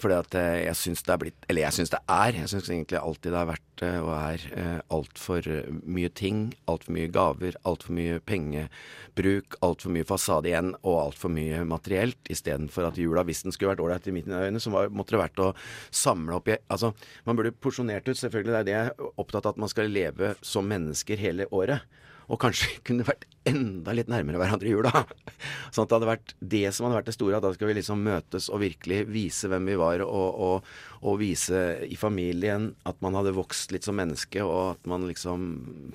[0.00, 2.38] Fordi at eh, jeg syns det er blitt Eller jeg syns det er.
[2.40, 5.48] Jeg syns egentlig alltid det har vært eh, og er eh, altfor
[5.82, 6.42] mye ting.
[6.70, 7.58] Altfor mye gaver.
[7.68, 9.58] Altfor mye pengebruk.
[9.64, 10.72] Altfor mye fasade igjen.
[10.82, 12.20] Og altfor mye materielt.
[12.32, 15.42] Istedenfor at jula, hvis den skulle vært ålreit i mine øyne, så måtte det vært
[15.44, 15.52] å
[15.90, 16.92] samle opp i Altså,
[17.28, 18.52] man burde porsjonert ut, selvfølgelig.
[18.52, 21.84] Det er det jeg er opptatt av, at man skal leve som mennesker hele året.
[22.30, 25.04] Og kanskje kunne vært enda litt nærmere hverandre i jula.
[25.74, 27.38] Sånn at det hadde vært det som hadde vært det store.
[27.38, 31.22] At da skal vi liksom møtes og virkelig vise hvem vi var, og, og, og
[31.22, 35.48] vise i familien at man hadde vokst litt som menneske, og at man liksom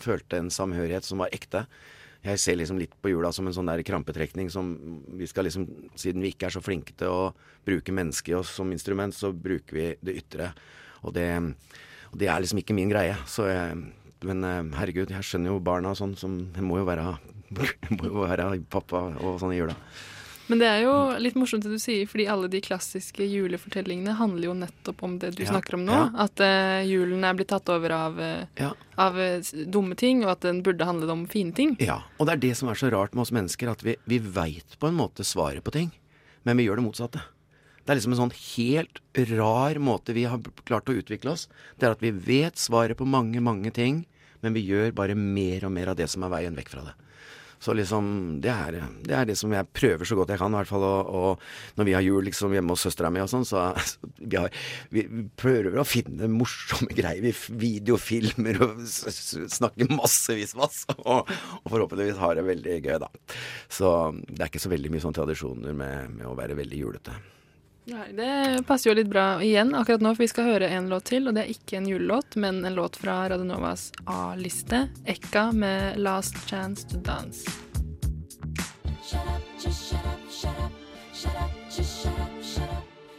[0.04, 1.68] følte en samhørighet som var ekte.
[2.26, 4.74] Jeg ser liksom litt på jula som en sånn der krampetrekning som
[5.16, 7.30] vi skal liksom Siden vi ikke er så flinke til å
[7.68, 10.52] bruke mennesket i oss som instrument, så bruker vi det ytre.
[11.06, 11.30] Og det,
[12.12, 13.16] og det er liksom ikke min greie.
[13.30, 13.78] Så jeg,
[14.26, 17.18] men eh, herregud, jeg skjønner jo barna og sånn som Det må jo være,
[17.98, 19.76] må jo være pappa og sånn i jula.
[20.48, 24.48] Men det er jo litt morsomt det du sier, fordi alle de klassiske julefortellingene handler
[24.48, 25.92] jo nettopp om det du Ja, snakker om nå.
[25.92, 26.06] ja.
[26.24, 28.70] At uh, julen er blitt tatt over av, eh, Ja.
[28.96, 29.20] av
[29.68, 31.76] dumme ting, og at den burde handlet om fine ting.
[31.84, 34.20] Ja, og det er det som er så rart med oss mennesker, at vi, vi
[34.24, 35.92] veit på en måte svaret på ting,
[36.48, 37.26] men vi gjør det motsatte.
[37.88, 39.00] Det er liksom en sånn helt
[39.32, 41.46] rar måte vi har klart å utvikle oss.
[41.80, 44.02] Det er at vi vet svaret på mange, mange ting,
[44.44, 46.98] men vi gjør bare mer og mer av det som er veien vekk fra det.
[47.64, 48.10] Så liksom,
[48.44, 48.76] det er,
[49.08, 50.84] det er det som jeg prøver så godt jeg kan, i hvert fall.
[50.86, 53.70] Og, og når vi har jul liksom hjemme hos søstera mi og sånn, så
[54.20, 54.52] vi, har,
[54.94, 55.06] vi,
[55.40, 57.24] prøver å finne morsomme greier.
[57.24, 61.32] Vi videofilmer og snakker massevis masse, og,
[61.64, 63.10] og forhåpentligvis har det veldig gøy, da.
[63.72, 63.96] Så
[64.28, 67.18] det er ikke så veldig mye sånn tradisjoner med, med å være veldig julete.
[67.88, 71.06] Nei, Det passer jo litt bra igjen akkurat nå, for vi skal høre en låt
[71.08, 71.30] til.
[71.30, 74.90] Og det er ikke en julelåt, men en låt fra Radionovas A-liste.
[75.08, 77.48] Ekka med 'Last Chance to Dance'.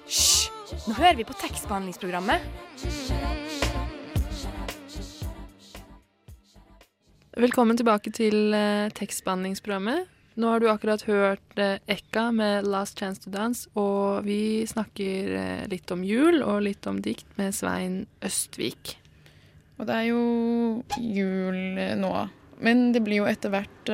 [0.05, 0.51] Hysj!
[0.89, 2.41] Nå hører vi på tekstbehandlingsprogrammet.
[7.39, 10.18] Velkommen tilbake til eh, tekstbehandlingsprogrammet.
[10.39, 15.33] Nå har du akkurat hørt eh, Ekka med 'Last Chance to Dance', og vi snakker
[15.35, 18.93] eh, litt om jul og litt om dikt med Svein Østvik.
[19.83, 20.21] Og det er jo
[20.95, 22.13] jul eh, nå.
[22.63, 23.91] Men det blir jo etter hvert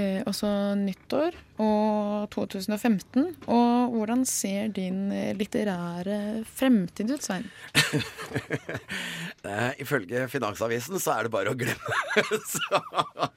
[0.00, 0.48] eh, også
[0.80, 3.26] nyttår og 2015.
[3.52, 7.48] Og hvordan ser din eh, litterære fremtid ut, Svein?
[9.84, 12.00] Ifølge Finansavisen så er det bare å glemme.
[12.54, 12.80] så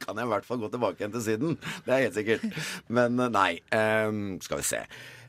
[0.03, 1.59] kan jeg i hvert fall gå tilbake igjen til siden.
[1.85, 2.63] Det er helt sikkert.
[2.87, 4.09] Men eh, nei, eh,
[4.43, 4.81] skal vi se.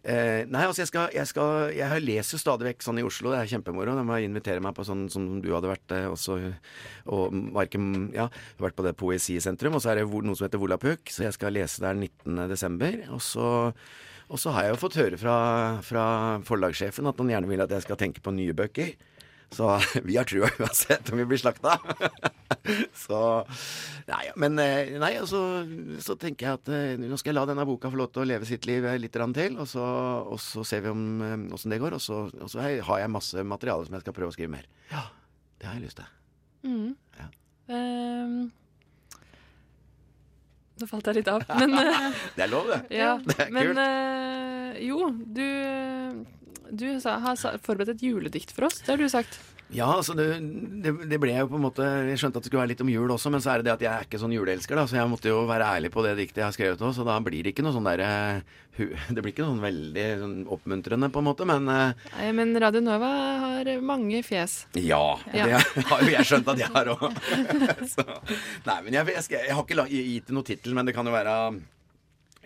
[0.04, 3.38] Eh, nei, altså jeg skal, jeg skal Jeg leser stadig vekk sånn i Oslo, det
[3.40, 3.94] er kjempemoro.
[3.96, 6.36] De må invitere meg på sånn som du hadde vært eh, også.
[7.14, 8.28] Og Marken, ja,
[8.60, 11.56] vært på det Poesisentrum, og så er det noe som heter Volapuk, så jeg skal
[11.56, 12.44] lese der 19.
[12.52, 13.00] desember.
[13.16, 13.48] Og så
[14.32, 15.34] Og så har jeg jo fått høre fra,
[15.84, 16.04] fra
[16.48, 18.94] forlagssjefen at han gjerne vil at jeg skal tenke på nye bøker.
[19.54, 19.68] Så
[20.08, 21.76] vi har trua uansett om vi blir slakta.
[23.06, 23.20] så
[24.08, 25.40] Nei, men eh, nei, og så,
[26.04, 28.28] så tenker jeg at eh, nå skal jeg la denne boka få lov til å
[28.28, 29.84] leve sitt liv eh, litt til, og så,
[30.28, 31.96] og så ser vi om åssen det går.
[31.96, 34.68] Og så, og så har jeg masse materiale som jeg skal prøve å skrive mer.
[34.90, 35.06] Ja,
[35.60, 36.12] det har jeg lyst til.
[36.64, 36.92] Mm.
[37.72, 38.36] Ehm,
[40.74, 41.76] Nå falt jeg litt av, men
[42.34, 42.80] Det er lov, det.
[42.98, 43.82] Ja, Det er men kult.
[43.84, 45.44] eh, jo, du,
[46.76, 48.80] du har forberedt et juledikt for oss.
[48.84, 49.40] Det har du sagt.
[49.72, 50.26] Ja, altså det,
[50.84, 52.90] det, det ble jo på en måte Jeg skjønte at det skulle være litt om
[52.92, 54.98] jul også, men så er det det at jeg er ikke sånn juleelsker, da, så
[54.98, 57.42] jeg måtte jo være ærlig på det diktet jeg har skrevet òg, så da blir
[57.42, 58.10] det ikke noe sånn derre
[59.16, 62.54] Det blir ikke noe sånn veldig sånn oppmuntrende, på en måte, men eh, Nei, men
[62.60, 63.10] Radio Nova
[63.46, 64.66] har mange fjes.
[64.76, 65.02] ja.
[65.32, 65.48] Ja.
[65.48, 67.04] Det har jo jeg skjønt at jeg har òg.
[68.68, 71.08] Nei, men jeg, jeg, skal, jeg har ikke gitt det noen tittel, men det kan
[71.08, 71.38] jo være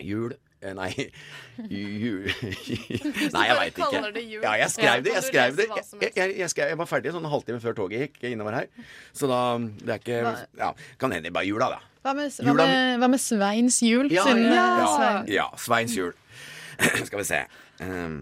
[0.07, 0.89] jul eh, Nei
[1.71, 2.25] jul
[3.35, 4.01] Nei, jeg veit ikke.
[4.11, 5.13] det Ja, jeg skrev det.
[5.15, 5.67] Jeg skrev det.
[5.71, 8.67] Jeg, jeg, jeg, skrev, jeg var ferdig sånn en halvtime før toget gikk innover her.
[9.15, 10.19] Så da Det er ikke
[10.59, 11.79] Ja, kan hende bare jula, da.
[12.03, 14.11] Hva med, hva med, hva med Sveins jul?
[14.11, 14.89] Ja, siden, ja, eh, ja.
[14.95, 16.13] Svein- ja Sveins jul.
[17.07, 17.41] Skal vi se.
[17.83, 18.21] Um,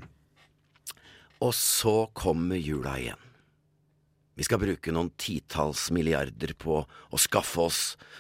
[1.46, 3.22] og så kommer jula igjen.
[4.38, 7.80] Vi skal bruke noen titalls milliarder på å skaffe oss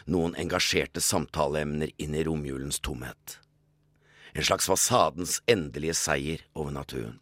[0.09, 3.37] noen engasjerte samtaleemner inn i romjulens tomhet.
[4.33, 7.19] En slags fasadens endelige seier over naturen.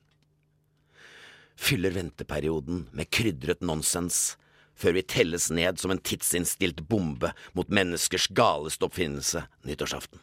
[1.56, 4.36] Fyller venteperioden med krydret nonsens
[4.76, 10.20] før vi telles ned som en tidsinnstilt bombe mot menneskers galeste oppfinnelse nyttårsaften.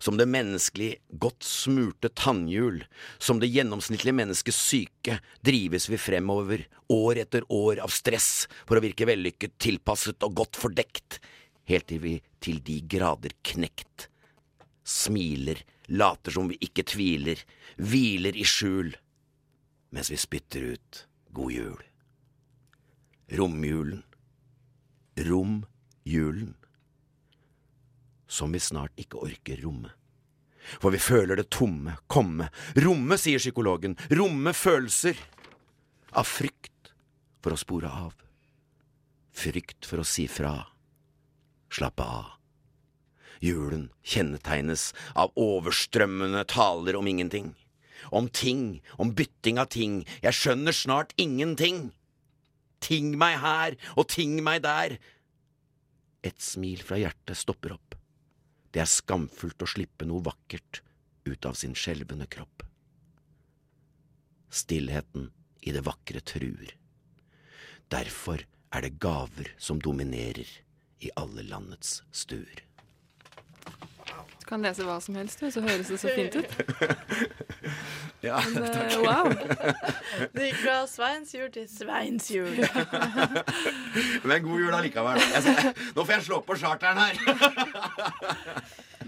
[0.00, 2.86] Som det menneskelig godt smurte tannhjul,
[3.20, 8.84] som det gjennomsnittlige menneskets syke, drives vi fremover, år etter år av stress for å
[8.84, 11.20] virke vellykket, tilpasset og godt fordekt,
[11.68, 14.08] helt til vi til de grader knekt.
[14.88, 17.40] Smiler, later som vi ikke tviler,
[17.76, 18.94] hviler i skjul,
[19.90, 21.82] mens vi spytter ut god jul.
[23.38, 24.02] Romjulen.
[25.20, 26.54] Romjulen
[28.30, 29.90] som vi snart ikke orker romme.
[30.78, 32.50] For vi føler det tomme komme.
[32.78, 33.96] Romme, sier psykologen.
[34.12, 35.18] Romme følelser.
[36.14, 36.92] Av frykt
[37.42, 38.14] for å spore av.
[39.34, 40.54] Frykt for å si fra.
[41.72, 42.39] Slappe av.
[43.40, 47.54] Julen kjennetegnes av overstrømmende taler om ingenting.
[48.12, 50.02] Om ting, om bytting av ting.
[50.20, 51.90] Jeg skjønner snart ingenting.
[52.84, 54.98] Ting meg her og ting meg der.
[56.24, 57.96] Et smil fra hjertet stopper opp.
[58.70, 60.82] Det er skamfullt å slippe noe vakkert
[61.24, 62.64] ut av sin skjelvende kropp.
[64.50, 65.30] Stillheten
[65.64, 66.74] i det vakre truer.
[67.90, 70.48] Derfor er det gaver som dominerer
[71.00, 72.69] i alle landets stuer.
[74.50, 76.50] Kan lese hva som helst, du, så høres det så fint ut.
[78.20, 78.96] Ja, Men, eh, takk.
[79.00, 79.30] wow.
[80.36, 82.50] Det gikk fra Sveins jul til Sveins jul.
[84.28, 85.22] Men god jul allikevel.
[85.96, 87.16] Nå får jeg slå på charteren her.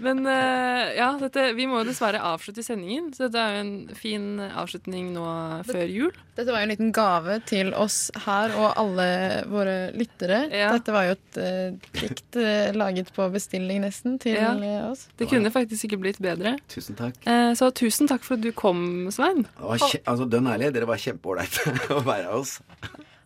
[0.01, 3.73] Men eh, ja, dette, vi må jo dessverre avslutte sendingen, så dette er jo en
[3.97, 5.25] fin avslutning nå
[5.67, 6.15] før jul.
[6.33, 9.05] Dette var jo en liten gave til oss her og alle
[9.51, 10.47] våre lyttere.
[10.49, 14.55] Dette var jo et uh, dikt uh, laget på bestilling nesten til Ja.
[14.89, 15.05] oss.
[15.19, 16.55] Det kunne faktisk ikke blitt bedre.
[16.73, 17.19] Tusen takk.
[17.29, 19.45] Uh, så tusen takk for at du kom, Svein.
[19.45, 22.57] Det var kje, altså, Dønn ærlig, dere var kjempeålreite å være hos.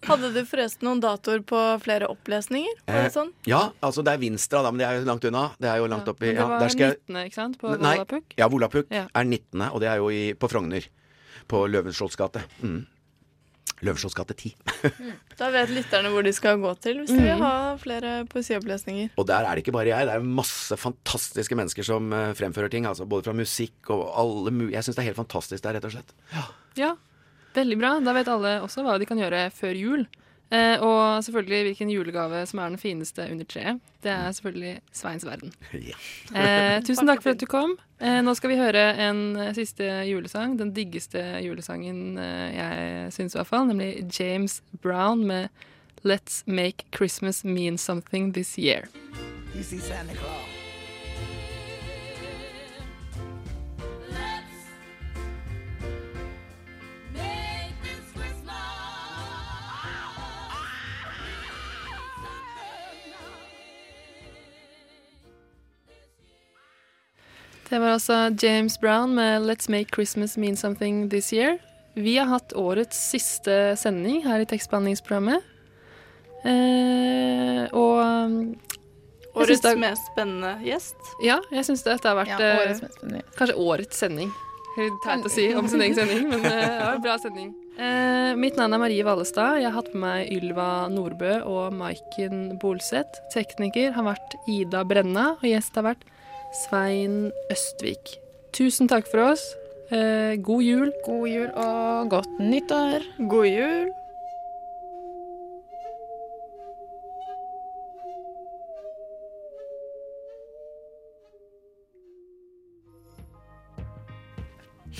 [0.06, 2.76] Hadde du forresten noen datoer på flere opplesninger?
[2.88, 3.32] Eh, sånn?
[3.50, 5.52] Ja, altså det er Vinstra, da, men det er jo langt unna.
[5.60, 7.58] Det er jo langt oppi Men ja, det var skal jeg- 19., ikke sant?
[7.58, 8.24] På Volapuk?
[8.38, 9.08] Ja, Volapuk Ja.
[9.16, 10.86] er 19., og det er jo i, på Frogner.
[11.48, 12.44] På Løvenskiolds gate.
[12.62, 12.86] Mm.
[13.82, 14.56] Løvenskiolds gate 10.
[15.38, 17.42] Da vet lytterne hvor de skal gå til hvis de vil Mhm.
[17.44, 19.12] ha flere poesiopplesninger.
[19.18, 22.70] Og der er det ikke bare jeg, det er masse fantastiske mennesker som eh, fremfører
[22.72, 22.86] ting.
[22.86, 25.86] Altså både fra musikk og alle mulige Jeg syns det er helt fantastisk der, rett
[25.86, 26.14] og slett.
[26.34, 26.44] Ja.
[26.76, 26.96] Ja,
[27.58, 27.98] veldig bra.
[28.06, 30.08] Da vet alle også hva de kan gjøre før jul.
[30.48, 33.82] Eh, og selvfølgelig hvilken julegave som er den fineste under treet.
[34.04, 35.52] Det er selvfølgelig Sveins verden.
[35.90, 35.98] Ja.
[36.32, 37.76] Eh, tusen takk for at du kom.
[38.00, 40.56] Eh, nå skal vi høre en eh, siste julesang.
[40.60, 43.68] Den diggeste julesangen eh, jeg syns, i hvert fall.
[43.68, 45.50] Nemlig James Brown med
[46.08, 48.88] Let's Make Christmas Mean Something This Year.
[49.56, 50.57] You see Santa Claus.
[67.68, 71.58] Det var altså James Brown med Let's Make Christmas Mean Something This Year.
[71.94, 75.44] Vi har hatt årets siste sending her i tekstbehandlingsprogrammet.
[76.48, 80.96] Eh, og um, jeg Årets det mest spennende gjest.
[81.22, 83.24] Ja, jeg syns dette har vært Ja, eh, årets mest spennende.
[83.36, 84.32] kanskje årets sending.
[85.04, 87.52] Teit å si om sin egen sending, men eh, det var en bra sending.
[87.78, 89.60] Eh, mitt navn er Marie Vallestad.
[89.60, 93.20] Jeg har hatt med meg Ylva Nordbø og Maiken Bolseth.
[93.34, 96.08] Tekniker har vært Ida Brenna, og gjest har vært
[96.58, 98.18] Svein Østvik.
[98.56, 99.44] Tusen takk for oss.
[99.94, 100.90] Eh, god jul.
[101.06, 103.06] God jul og godt nyttår.
[103.30, 103.92] God jul.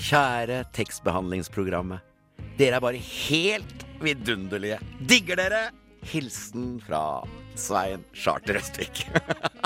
[0.08, 2.00] Kjære tekstbehandlingsprogrammet.
[2.58, 4.78] Dere er bare helt vidunderlige.
[5.10, 5.66] Digger dere!
[6.08, 7.26] Hilsen fra
[7.58, 9.04] Svein Charter Østvik.